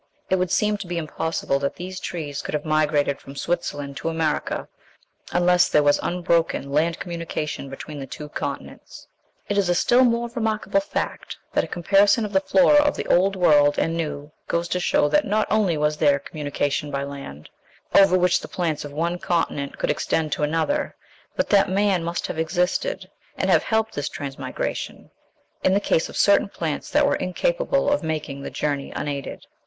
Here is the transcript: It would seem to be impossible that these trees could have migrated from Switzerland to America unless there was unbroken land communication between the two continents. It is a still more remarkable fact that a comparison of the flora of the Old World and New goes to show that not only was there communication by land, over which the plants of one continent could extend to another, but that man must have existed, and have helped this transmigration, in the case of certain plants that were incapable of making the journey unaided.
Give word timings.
It 0.31 0.37
would 0.37 0.49
seem 0.49 0.77
to 0.77 0.87
be 0.87 0.97
impossible 0.97 1.59
that 1.59 1.75
these 1.75 1.99
trees 1.99 2.41
could 2.41 2.55
have 2.55 2.65
migrated 2.65 3.21
from 3.21 3.35
Switzerland 3.35 3.95
to 3.97 4.09
America 4.09 4.67
unless 5.31 5.67
there 5.69 5.83
was 5.83 5.99
unbroken 6.01 6.71
land 6.71 6.97
communication 6.99 7.69
between 7.69 7.99
the 7.99 8.07
two 8.07 8.27
continents. 8.27 9.05
It 9.47 9.59
is 9.59 9.69
a 9.69 9.75
still 9.75 10.03
more 10.03 10.27
remarkable 10.33 10.79
fact 10.79 11.37
that 11.53 11.63
a 11.63 11.67
comparison 11.67 12.25
of 12.25 12.33
the 12.33 12.39
flora 12.41 12.81
of 12.81 12.95
the 12.97 13.05
Old 13.09 13.35
World 13.35 13.77
and 13.77 13.95
New 13.95 14.31
goes 14.47 14.67
to 14.69 14.79
show 14.79 15.07
that 15.07 15.23
not 15.23 15.45
only 15.51 15.77
was 15.77 15.97
there 15.97 16.17
communication 16.17 16.89
by 16.89 17.03
land, 17.03 17.51
over 17.93 18.17
which 18.17 18.39
the 18.39 18.47
plants 18.47 18.83
of 18.83 18.91
one 18.91 19.19
continent 19.19 19.77
could 19.77 19.91
extend 19.91 20.31
to 20.31 20.41
another, 20.41 20.95
but 21.35 21.47
that 21.49 21.69
man 21.69 22.03
must 22.03 22.25
have 22.25 22.39
existed, 22.39 23.07
and 23.37 23.51
have 23.51 23.61
helped 23.61 23.93
this 23.93 24.09
transmigration, 24.09 25.11
in 25.63 25.75
the 25.75 25.79
case 25.79 26.09
of 26.09 26.17
certain 26.17 26.49
plants 26.49 26.89
that 26.89 27.05
were 27.05 27.13
incapable 27.17 27.91
of 27.91 28.01
making 28.01 28.41
the 28.41 28.49
journey 28.49 28.91
unaided. 28.95 29.45